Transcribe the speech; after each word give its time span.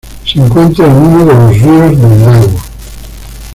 Se 0.25 0.39
encuentra 0.39 0.87
en 0.87 0.93
uno 0.93 1.19
de 1.25 1.33
los 1.35 1.61
ríos 1.61 2.01
del 2.01 2.25
lago. 2.25 2.59